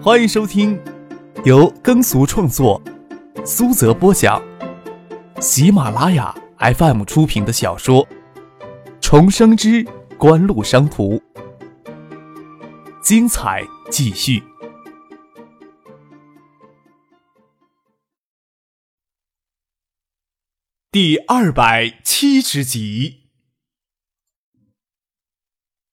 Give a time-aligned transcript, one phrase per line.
[0.00, 0.80] 欢迎收听
[1.44, 2.80] 由耕俗创作、
[3.44, 4.40] 苏泽播讲、
[5.40, 8.06] 喜马拉雅 FM 出品的小说
[9.00, 9.84] 《重生之
[10.16, 11.16] 官路商途》，
[13.02, 14.40] 精彩继续，
[20.92, 23.24] 第二百七十集。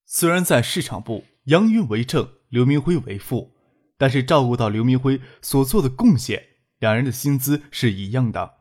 [0.05, 3.54] 虽然在市场部，杨云为正，刘明辉为副。
[3.97, 6.47] 但是照顾到刘明辉所做的贡献，
[6.79, 8.55] 两人的薪资是一样的，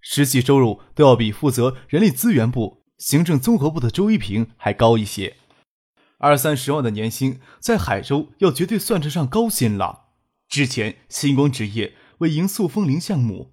[0.00, 5.36] 实际收入都要比负责人力资源部、行政综合部的周一平还高一些。
[6.18, 10.10] 二三十万的年薪，在海州要绝对算得上高薪了。
[10.48, 13.52] 之前星光纸业为迎塑风铃项目，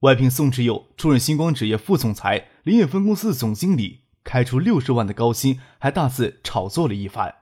[0.00, 7.34] 外聘宋志友出任星光纸业副总裁、林业分公司的总经理，开出六十万的高薪，还大肆炒作了一番。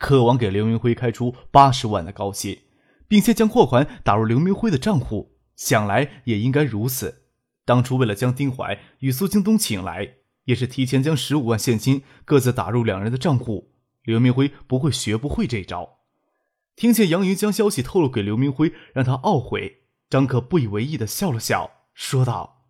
[0.00, 2.62] 渴望给刘明辉开出八十万的高薪，
[3.06, 5.36] 并且将货款打入刘明辉的账户。
[5.54, 7.26] 想来也应该如此。
[7.66, 13.74] 当初为了将丁怀与苏京东请来，也是提前将十五万现金各自打入两人的账户。
[14.02, 15.98] 刘明辉不会学不会这招。
[16.74, 19.82] 听见杨云将消息透露给刘明辉，让他懊悔。
[20.08, 22.64] 张可不以为意的笑了笑，说道：“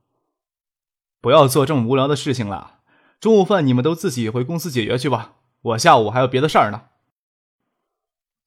[1.22, 2.80] 不要做这么无聊的事情了。
[3.20, 6.86] 中午饭你们都自己回公司解决去吧，我下午还有别的事儿呢。”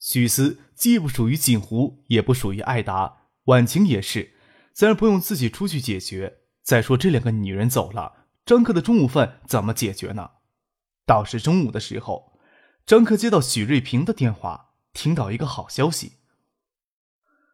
[0.03, 4.33] 许思既不属于锦湖，也不属于艾达，婉晴也是，
[4.73, 6.39] 自然不用自己出去解决。
[6.61, 10.31] 再说这两个女人走了，张克的中午饭怎么解决呢？
[11.05, 12.33] 倒是中午的时候，
[12.85, 16.17] 张克接到许瑞平的电话，听到一个好消息。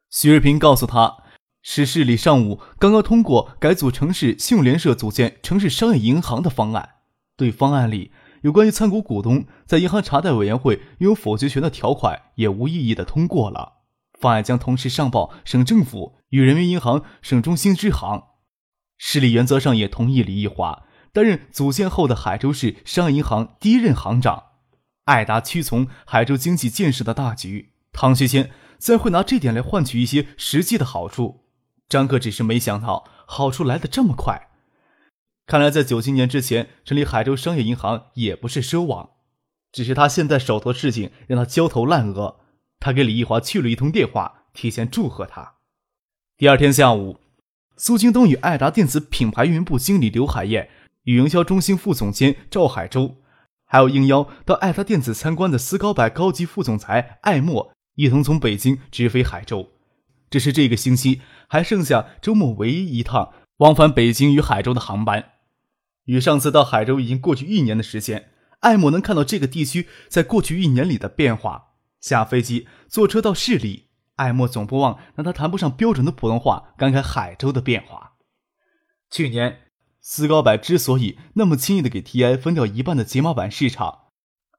[0.10, 1.18] 许瑞平告诉他，
[1.62, 6.96] 市市里上午刚刚通过改组城市信用联社组建城市商业银行的方案，
[7.38, 8.12] 对方案里。
[8.42, 13.80] 有关于参股股东在银行查贷委员会拥有否决权的条款也无异议的通过了。
[14.20, 18.24] 方案将同时上报省政府与人民银行省中心支行。
[18.98, 24.44] 市里原则上也同意李义华担任组建后的海州市商业银行第一任行长。
[25.06, 31.46] 艾达屈从海州经济建设的大局，唐学谦自然会拿这点来换取一些实际的好处。
[31.88, 34.49] 张克只是没想到好处来得这么快。
[35.50, 39.10] 看来，在九七年之前成立海州商业银行也不是奢望，
[39.72, 42.42] 只是他现在手头的事情让他焦头烂额。
[42.80, 45.56] 他给李义华去了一通电话，提前祝贺他。
[46.38, 47.18] 第二天下午，
[47.78, 50.70] 苏京东与爱达电子品牌运营部经理刘海燕
[51.06, 53.16] 与营销中心副总监赵海洲，
[53.66, 59.68] 还有应邀到爱达电子参观的斯高柏高级副总裁艾默，一同从北京直飞海州。
[60.30, 65.32] 这是这个星期还剩下周末唯一一趟往返北京与海州的航班。
[66.10, 68.32] 与上次到海州已经过去一年的时间，
[68.62, 71.76] 艾默能看到这个地区在过去一年里的变化。
[72.02, 78.14] 下飞机、坐车到市里，艾默总不忘让他谈不上标准的普通话，感慨海州的变化。
[79.12, 79.60] 去年，
[80.02, 84.06] 斯高柏之所以那么轻易的给 TI 分掉一半的解码板市场，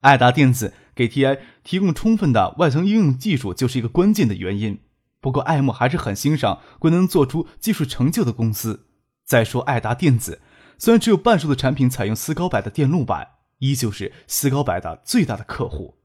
[0.03, 4.83] 爱达电子给 TI 提供充分的外层应用技术就是一个关键的原因。
[5.21, 8.87] 不过，艾默还是很欣赏贵能做出技术成就的公司。
[9.27, 10.41] 再说，爱达电子。
[10.80, 15.98] 虽然只有半数的产品采用斯高柏的电路板，依旧是斯高柏的最大的客户。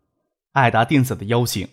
[0.52, 1.70] 爱达电子的邀请，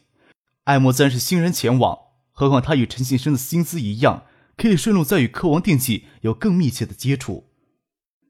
[0.64, 1.98] 艾默自然是欣然前往。
[2.30, 4.22] 何况他与陈信生的薪资一样，
[4.56, 7.50] 可以顺路再与科王电器有更密切的接触。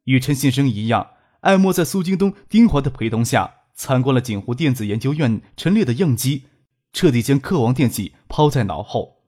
[0.05, 1.11] 与陈信生一样，
[1.41, 6.45] 艾默在苏京东、丁华的陪同下，参观了锦湖电子研究院陈列的样机，
[6.95, 9.19] 彻底将科王电器抛在脑后。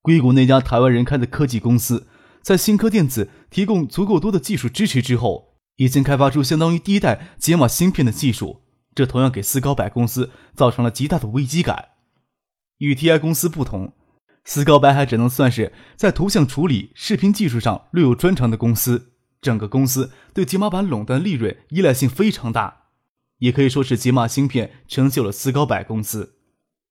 [0.00, 2.08] 硅谷那家台湾人开的科技公司。
[2.48, 8.62] 在新科电子提供足够多的技术支持之后，已经开发出相当于第一代解码芯片的技术，
[8.94, 11.90] 这同样给斯高柏公司造成了极大的危机感。
[12.78, 13.92] 与 TI 公司不同，
[14.46, 22.84] 斯高柏还只能算是在图像处理、视频技术上略有专长的公司，整个公司对解码板垄断利润依赖性非常大，
[23.40, 26.36] 也可以说是解码芯片成就了斯高柏公司。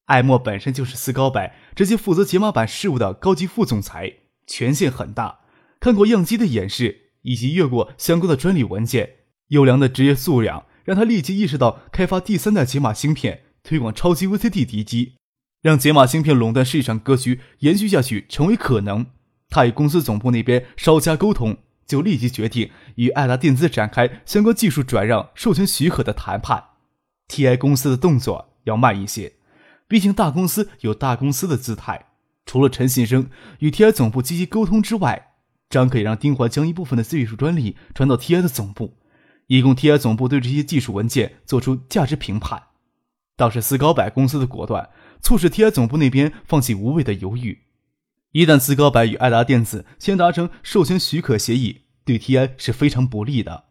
[0.06, 4.18] 艾默本身就是斯高柏直接负责解码板事务的高级副总裁。
[4.50, 5.40] 权限很大，
[5.80, 9.16] 看过样机的演示，以及阅过相关的专利文件，
[9.50, 15.16] 优良的职业素养让他立即意识到，开发第三代解码芯片，推广超级 VCD 敌机，
[15.62, 19.06] 让解码芯片垄断市场格局延续下去成为可能。
[19.50, 26.64] 他与公司总部那边稍加沟通，就立即决定与爱达电子展开相关技术转让授权许可的谈判。
[27.30, 29.34] TI 公司的动作要慢一些，
[29.88, 32.08] 毕竟大公司有大公司的姿态。
[32.46, 33.30] 除了陈信生
[33.60, 35.27] 与 TI 总部积极沟通之外，
[35.70, 38.98] 张可以让丁怀将一部分的技术专利传到 TI 的总部，
[39.48, 42.64] 以供 TI 总部对这些技术文件做出价值评判。
[43.36, 44.90] 倒是斯高柏公司的果断，
[45.22, 47.64] 促使 TI 总部那边放弃无谓的犹豫。
[48.32, 53.66] 一旦斯高柏与爱达电子先达成授权许可协议，对 TI 是非常不利的。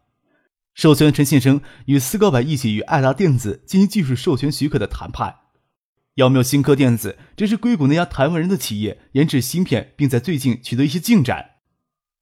[0.73, 5.37] 授权陈信生与斯高柏一起与爱达电子进行技术授权许可的谈判。
[6.15, 11.56] 要没有新科电子，这是硅谷那家台湾人的企业研制芯片，并在最近取得一些进展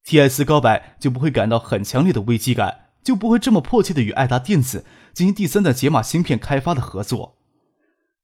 [0.06, 7.38] ，TI 斯高柏就不会感到很强烈的危机感，就不会这么迫切的与爱达电子进行第三代解码芯片开发的合作。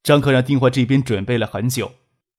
[0.03, 1.93] 张克让丁怀这边准备了很久，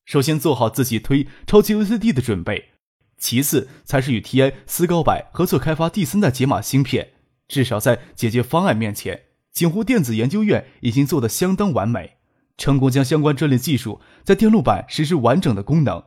[0.04, 2.70] 首先做好自己推超级 VCD 的准备，
[3.18, 7.10] 其次才是与 TI 斯高柏合作开发第三代解码芯片。
[7.48, 9.22] 至少在解决方案面前，
[9.52, 12.16] 景湖电子研究院已经做得相当完美，
[12.56, 16.02] 成功将相关这类技术在电路板实施完整的功能。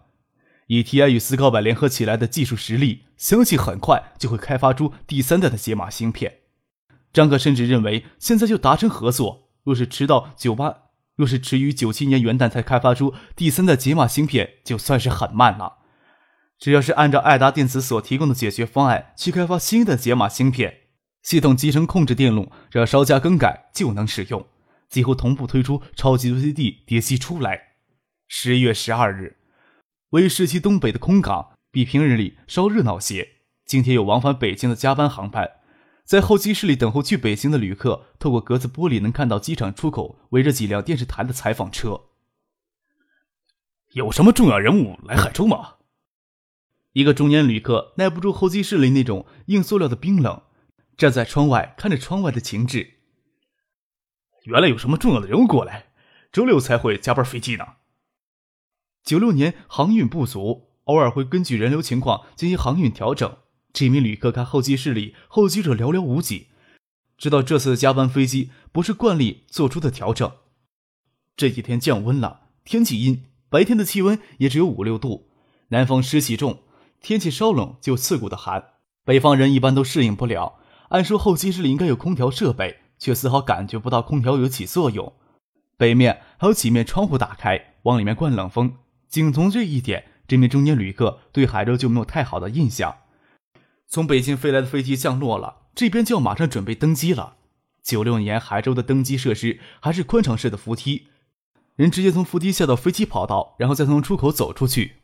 [0.67, 6.39] 以 TI 与思高柏联合起来的技术实力，相信很快就会开发出第三代的解码芯片。
[7.13, 10.75] 张克甚至认为，现在就达成合作，若是迟到九八，
[11.15, 15.77] 若是迟于九七年元旦才开发出第三代解码芯片，就算是很慢了。
[16.57, 20.81] 只要是按照爱达电子所提供的解决方案去开发新的解码芯片。
[21.21, 24.45] 系统集成控制电路，只要稍加更改就能使用，
[24.89, 27.59] 几乎同步推出超级 VCD 碟机出来。
[28.27, 29.37] 十一月十二日，
[30.15, 33.33] 为市区东北的空港比平日里稍热闹些。
[33.65, 35.59] 今天有往返北京的加班航班，
[36.05, 42.03] 在候机室里等候去北京的旅客，透过格子玻璃能看到机场出口围着几辆电视台的采访车。
[43.91, 45.75] 有什么重要人物来海州吗？
[46.93, 50.41] 一个中年旅客耐不住候机室里那种硬塑料的冰冷。
[50.95, 52.93] 站在窗外看着窗外的情致。
[54.43, 55.87] 原来有什么重要的人物过来，
[56.31, 57.65] 周六才会加班飞机呢。
[59.05, 63.37] 九六年航运不足，偶尔会根据人流情况进行航运调整。
[63.71, 66.47] 这名旅客看候机室里候机者寥寥无几，
[67.15, 70.31] 知道这次加班飞机不是惯例做出的调整。
[71.37, 75.29] 这几天降温了，天气阴，白天的气温也只有五六度，
[75.67, 76.63] 南方湿气重，
[76.99, 78.71] 天气稍冷就刺骨的寒，
[79.03, 80.55] 北方人一般都适应不了。
[80.89, 85.13] 按说候机室里应该有空调设备，却丝毫感觉不到空调有起作用。
[85.77, 88.77] 北面还有几面窗户打开，往里面灌冷风。
[89.07, 92.97] 仅从这一点，这名中年旅客对海州就没有太好的印象。
[93.87, 97.37] 从北京飞来的飞机降落了，这边就要马上准备登机了。
[97.83, 101.07] 九六年海州的登机设施还是宽敞式的扶梯，
[101.75, 104.95] 人直接从扶梯下到飞机跑道，然后再从出口走出去。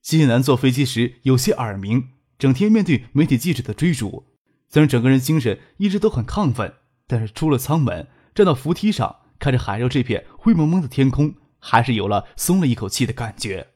[0.00, 4.24] 谢谢南坐飞机时有些耳鸣，整天面对媒体记者的追逐。
[4.68, 6.74] 虽然整个人精神一直都很亢奋，
[7.06, 11.34] 但是出了舱门，站到扶梯上，看着海州这片灰蒙蒙的天空，
[11.68, 13.72] 还是有了松了一口气的感觉。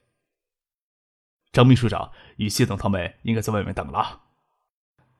[1.50, 4.20] 张秘书长与谢总他们应该在外面等了。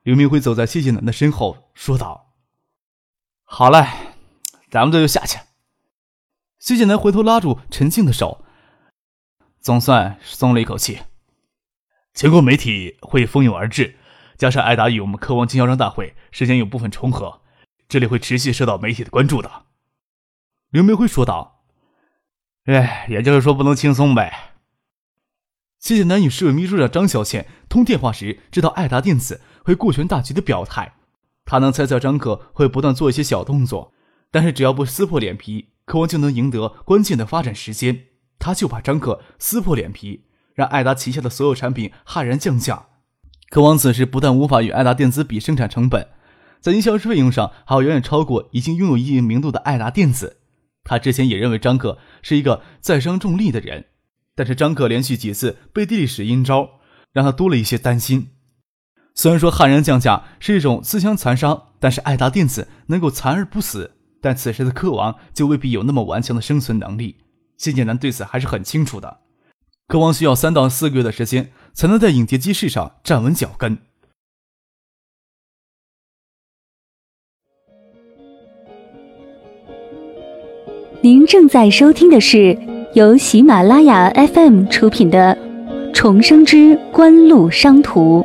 [0.03, 2.33] 刘明辉走在谢谢南的身后说道
[3.43, 3.85] ：“好嘞，
[4.71, 5.41] 咱们这就下去。”
[6.61, 8.45] 谢谢南回头拉住陈静的手，
[9.59, 11.01] 总算松了一口气。
[12.15, 13.97] 全国媒体会蜂拥而至。
[14.39, 17.43] 加上艾达与我们科王经销商大会时间有部分重合，
[17.89, 19.67] 这里会持续受到媒体的关注的。
[20.71, 21.60] 刘明辉说道
[22.67, 24.53] ：“哎，也就是说不能轻松呗。”
[25.81, 30.95] 谢谢南与市委秘书长张小倩通电话时，知道爱达电子会顾全大局的表态。
[31.47, 33.93] 他能猜测张克会不断做一些小动作，
[34.31, 38.05] 但是只要不撕破脸皮，科王就能赢得关键的发展时间。
[38.39, 42.87] 他就怕张克撕破脸皮，让艾达旗下的所有产品悍然降价。
[43.49, 46.09] 科王此时不但无法与爱达电子比生产成本，
[46.61, 50.40] 在营销费用上还要远远超过已经拥有一定名度的爱达电子。
[50.85, 53.87] 他之前也认为张克是一个在商重利的人，
[54.35, 56.81] 但是张克连续几次背地里使阴招，
[57.13, 58.29] 让他多了一些担心。
[59.15, 67.19] 虽然说悍然降价是一种自相残杀，但是爱达电子能够残而不死，但此时的科王就未必有那么顽强的生存能力。
[67.57, 69.21] 谢建南对此还是很清楚的。
[69.87, 71.53] 科王需要三到四个月的时间。
[71.73, 73.79] 才能在影碟机市场站稳脚跟。
[81.03, 82.59] 您正在收听的是
[82.93, 85.35] 由喜马拉雅 FM 出品的
[85.95, 88.21] 《重生之官路商途》。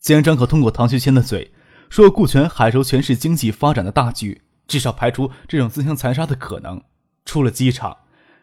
[0.00, 1.52] 既然张可通过唐学谦的嘴
[1.90, 4.40] 说顾全海州全市经济发展的大局。
[4.66, 6.80] 至少排除这种自相残杀的可能。
[7.26, 7.98] 出了机场，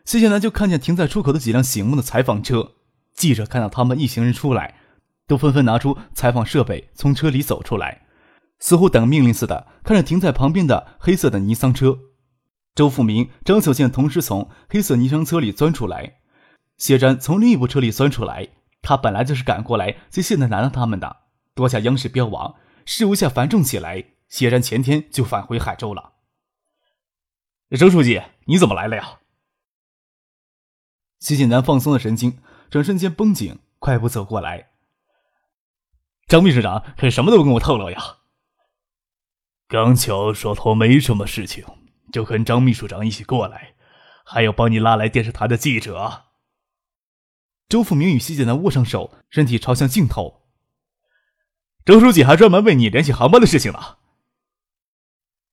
[0.06, 2.74] 谢谢南就看见停在出口的几辆醒目的采访车。
[3.16, 4.76] 记者看到他们一行人出来，
[5.32, 8.06] 都纷纷拿出采访设备，从车里走出来，
[8.60, 11.98] 似乎等命令似的看着停在旁边的黑色的尼桑车。
[12.76, 16.18] 周富明、张小倩同时从黑色尼桑车里钻出来，
[16.76, 18.50] 谢瞻从另一部车里钻出来。
[18.82, 21.22] 他本来就是赶过来接谢南南他们的，
[21.56, 24.04] 多下央视标王，事务下繁重起来。
[24.28, 26.16] 谢山前天就返回海州了。
[27.80, 29.20] 周书记，你怎么来了呀？
[31.20, 34.71] 谢剑南放松了神经，转瞬间绷紧，快步走过来。
[36.28, 38.18] 张秘书长可什么都不跟我透露呀？
[39.68, 41.66] 刚巧手头没什么事情，
[42.12, 43.76] 就跟张秘书长一起过来，
[44.26, 46.24] 还有帮你拉来电视台的记者。
[47.70, 50.42] 周富明与西简南握上手，身体朝向镜头。
[51.86, 53.98] 周书记还专门为你联系航班的事情呢。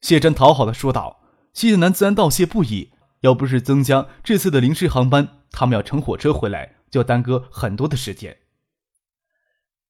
[0.01, 1.21] 谢真讨好的说道。
[1.53, 2.93] 谢简南自然道谢不已。
[3.21, 8.37] 要不是增加这次的临时航班，他们要乘火车回来，就要耽搁很多的时间。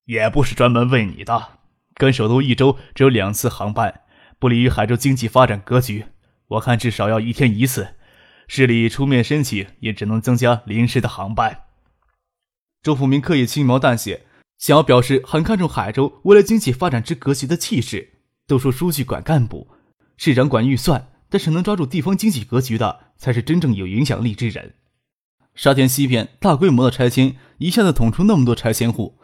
[0.09, 1.59] 也不是专门为你的，
[1.95, 4.00] 跟首都一周只有两次航班，
[4.38, 6.07] 不利于海州经济发展格局。
[6.49, 7.88] 我看至少要一天一次，
[8.47, 11.65] 市里出面申请，也只能增加临时的航班。
[12.83, 14.25] 周富明刻意轻描淡写，
[14.57, 18.15] 想要表示很看重海州未来经济发展之格局的气势。
[18.47, 19.69] 都说书记管干部，
[20.17, 21.11] 市长管预算。
[21.29, 24.73] 但是能抓住地方经济格局的，才是真正有影响力之人。
[25.55, 29.17] 沙田西边大规模的拆迁，一下子捅出那么多拆迁户，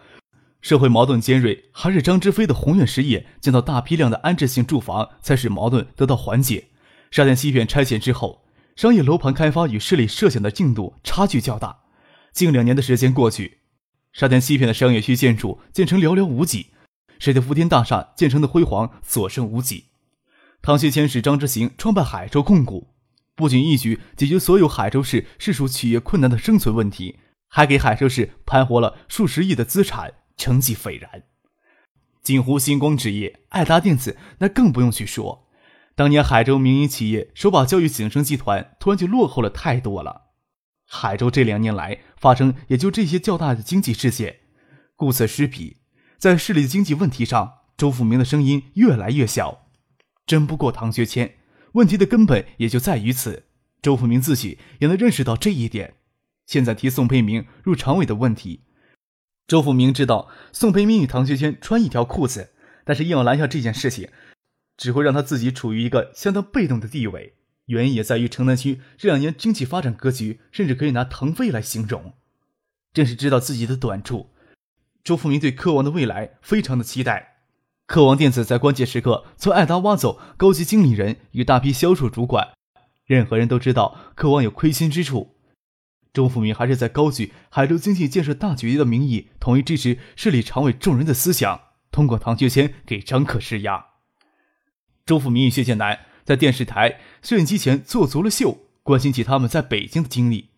[0.64, 6.68] 社会矛盾尖锐，还是张之飞的宏远实业建造大批量的安置性住房，才使矛盾得到缓解。
[7.10, 11.80] 沙田西片拆迁之后，商业楼盘开发与市里设想的进度差距较大。
[12.32, 13.58] 近两年的时间过去，
[14.14, 16.68] 沙田西片的商业区建筑建成寥寥无几，
[17.18, 19.88] 水的福田大厦建成的辉煌所剩无几。
[20.62, 22.88] 唐学谦使张之行创办海州控股，
[23.36, 27.18] 不仅一举解决所有海州市市属企业困难的生存问题，
[27.48, 31.24] 还给海州市盘活了数十亿的资产，成绩斐然。
[32.22, 35.48] 锦湖星光纸业、爱达电子那更不用去说。
[35.94, 40.32] 当年海州民营企业手把教育景生集团，突然就落后了太多了。
[40.86, 44.40] 海州这两年来发生也就这些较大的经济事件，
[44.96, 45.78] 顾此失彼，
[46.18, 49.68] 在市里的经济问题上，周富明的声音越来越小。
[50.26, 51.36] 争不过唐学谦，
[51.72, 53.44] 问题的根本也就在于此。
[53.82, 55.94] 周富明自己也能认识到这一点。
[56.46, 58.64] 现在提宋培明入常委的问题，
[59.46, 62.52] 周富明知道宋培明与唐学谦穿一条裤子，
[62.84, 64.08] 但是硬要拦下这件事情，
[64.76, 67.34] 只会让他自己处于一个相当被动的地位。
[67.66, 72.14] 原因也在于城南区这两年经济发展格局，甚至可以拿腾飞来形容。
[72.92, 74.30] 正是知道自己的短处，
[75.02, 77.38] 周富明对科王的未来非常的期待。
[77.86, 82.54] 科王电子在关键时刻从爱达挖走高级经理人与大批销售主管，
[83.04, 85.33] 任何人都知道科王有亏心之处。
[86.14, 93.84] 周富明还是在高举海州经济建设大局的名义，统一支持市里常委众人的思想，通过唐学谦给张克施压。
[95.04, 100.50] 周富明与谢建南在电视台摄影机前做足了秀，关心起他们在北京的经历。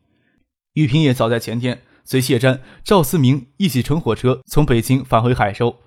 [0.74, 5.78] 玉萍也早在前天随谢瞻、赵思明一起乘火车从北京返回海州。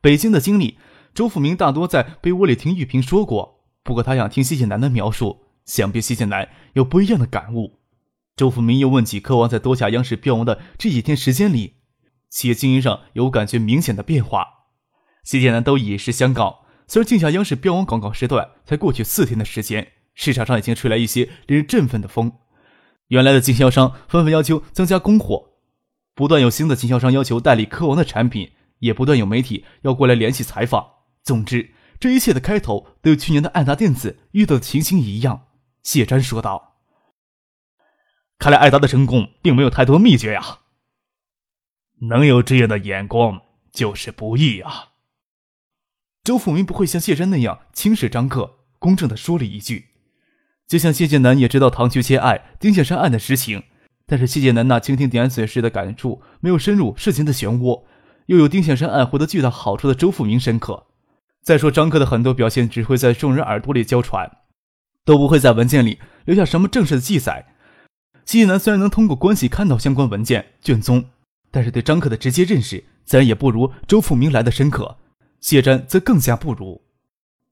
[0.00, 0.78] 北京的经历，
[1.12, 3.66] 周富明大多在被窝里听玉萍说过。
[3.84, 7.81] 不过他想听谢谢南的描述，想必谢谢南有不一样的感悟。
[8.36, 11.74] 周富明又问起科王在多下央视标王的这几天时间里，
[12.30, 14.46] 企业经营上有感觉明显的变化。
[15.24, 22.32] 谢谢南都以实相告，虽然静夏央视标王广告时段才过去四天的时间，市场上已经吹来一些令人振奋的风。
[23.08, 25.50] 原来的经销商纷纷要求增加供货，
[26.14, 28.52] 不断有新的经销商要求代理科王的产品。
[28.82, 30.84] 也不断有媒体要过来联系采访。
[31.22, 31.70] 总之，
[32.00, 35.42] 这一切的开头都与去年的爱达电子遇到的情形一样。
[35.84, 36.71] 谢瞻说道
[38.42, 40.58] ：“看来艾达的成功并没有太多秘诀呀。
[42.08, 43.40] 能有这样的眼光
[43.72, 44.88] 就是不易啊。”
[46.24, 49.90] 周富明不会像谢瞻那样轻视张克，公正的说了一句
[50.66, 53.62] ：“就像谢剑南也知道唐学谦案、丁小山案的实情，
[54.06, 57.84] 但是谢剑南那蜻蜓点水式的感触没有深入事情的漩涡。”
[58.26, 60.88] 又有丁显山案获得巨大好处的周富明深刻。
[61.42, 64.38] 再说张克的很多表现只会在众人耳朵里娇传，
[65.04, 67.51] 都不会在文件里留下什么正式的记载。
[68.24, 71.04] 谢南虽然能通过关系看到相关文件卷宗，
[71.50, 74.98] 但是对张克的直接认识自然也不如周富明来的深刻。
[75.40, 76.82] 谢瞻则更加不如。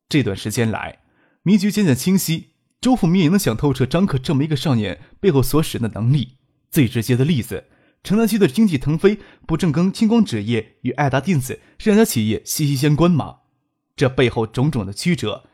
[0.08, 1.00] 这段时间来，
[1.42, 2.50] 迷局渐渐清晰，
[2.80, 6.36] 周富明也能想透彻张克这么一个少年背后所使的能力。
[6.70, 7.64] 最直接的例子。
[8.02, 13.40] 城南区的经济腾飞，不正跟青光纸业与爱达电子这两家企业息息相关吗？
[13.94, 15.44] 这背后种种的曲折，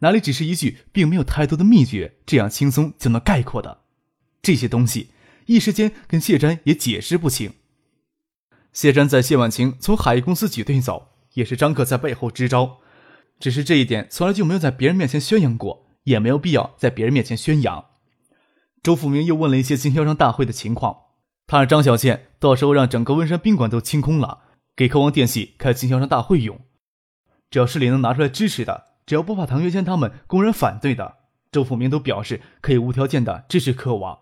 [0.00, 3.83] 哪里只是一句并没有太多的秘诀这样轻松就能概括的？
[4.44, 5.08] 这些东西
[5.46, 7.54] 一时间跟谢瞻也解释不清。
[8.72, 12.78] 谢瞻在谢婉晴从海业公司挤兑走，也是张克在背后支招，
[13.40, 17.86] 只是这一点从来就没有在别人面前宣扬过，也没有必要在别人面前宣扬。
[18.82, 20.98] 周富明又问了一些经销商大会的情况。
[21.46, 24.40] 他让张小倩到时候让整个温山宾馆都清空了，
[24.74, 26.58] 给科王电器开经销商大会用。
[27.50, 31.16] 只要市里能拿出来支持的，只要不怕唐学谦他们公然反对的，
[31.52, 34.18] 周富明都表示可以无条件的支持科王。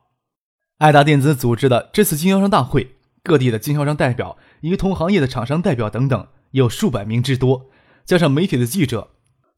[0.82, 7.70] 爱达电子组织的这次经销商大会，各地的经销商代表以及同行业的厂商代表等等，有数百名之多，
[8.04, 9.10] 加上媒体的记者，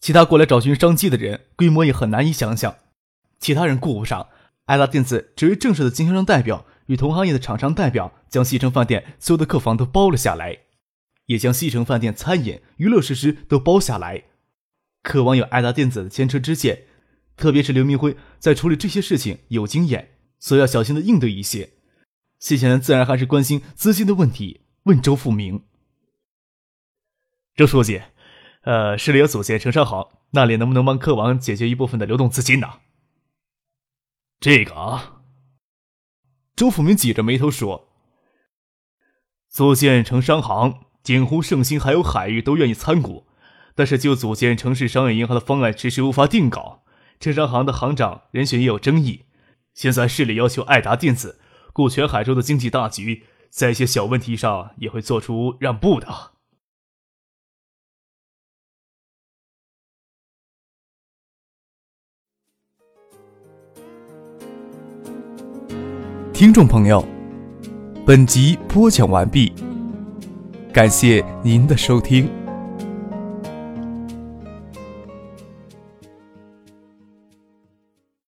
[0.02, 2.76] 其他过来找寻商机的人，规模也很难以想象。
[3.40, 4.28] 其他人顾不上，
[4.66, 10.58] 爱达电子只为正式的经销商代表与同行业的厂商代表，将西城饭店所有的客房都包了下来，
[11.24, 14.24] 也将西城饭店餐饮、娱乐设施都包下来。
[15.02, 16.82] 渴望有爱达电子的前车之鉴，
[17.34, 20.10] 特别是刘明辉在处理这些事情有经验。
[20.38, 21.70] 所以要小心的应对一些。
[22.38, 25.64] 谢贤自然还是关心资金的问题，问周富明
[27.56, 28.02] ：“周书记，
[28.64, 32.80] 呃，市里有组建城商行，那里能不能帮客王解决一部分的流动资金呢？”
[34.40, 35.22] 这个啊，
[36.54, 37.88] 周富明挤着眉头说
[39.48, 43.26] ：“组建城商行，锦湖、盛兴还有海域都愿意参股，
[43.74, 46.84] 但是就组建城市商业银行的方案迟迟无法定稿，
[47.18, 49.23] 城商行的行长人选也有争议。”
[49.74, 51.40] 现在市里要求爱达电子
[51.72, 56.32] 顾全海州的经济大局，在一些小问题上也会做出让步的。
[66.32, 67.04] 听众朋友，
[68.04, 69.52] 本集播讲完毕，
[70.72, 72.43] 感谢您的收听。